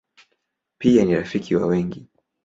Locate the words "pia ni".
0.77-1.15